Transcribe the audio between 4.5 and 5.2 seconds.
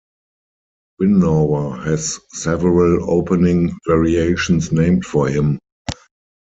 named